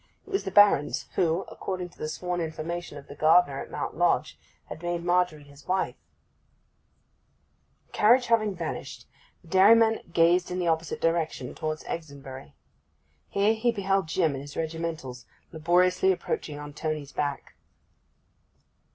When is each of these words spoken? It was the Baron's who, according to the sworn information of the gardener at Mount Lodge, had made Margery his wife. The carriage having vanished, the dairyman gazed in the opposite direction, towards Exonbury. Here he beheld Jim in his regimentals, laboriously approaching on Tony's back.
It 0.25 0.31
was 0.33 0.45
the 0.45 0.49
Baron's 0.49 1.05
who, 1.13 1.43
according 1.47 1.89
to 1.89 1.99
the 1.99 2.09
sworn 2.09 2.41
information 2.41 2.97
of 2.97 3.05
the 3.07 3.13
gardener 3.13 3.59
at 3.61 3.69
Mount 3.69 3.95
Lodge, 3.95 4.39
had 4.65 4.81
made 4.81 5.03
Margery 5.05 5.43
his 5.43 5.67
wife. 5.67 5.93
The 7.85 7.91
carriage 7.93 8.25
having 8.25 8.55
vanished, 8.55 9.05
the 9.43 9.49
dairyman 9.49 9.99
gazed 10.11 10.49
in 10.49 10.57
the 10.57 10.67
opposite 10.67 11.01
direction, 11.01 11.53
towards 11.53 11.83
Exonbury. 11.83 12.53
Here 13.29 13.53
he 13.53 13.71
beheld 13.71 14.07
Jim 14.07 14.33
in 14.33 14.41
his 14.41 14.57
regimentals, 14.57 15.27
laboriously 15.51 16.11
approaching 16.11 16.57
on 16.57 16.73
Tony's 16.73 17.11
back. 17.11 17.53